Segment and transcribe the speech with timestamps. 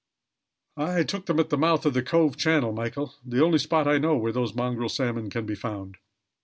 [0.77, 3.99] "I took them at the mouth of the Cove channel, Michael, the only spot I
[3.99, 5.97] know where those mongrel salmon can be found.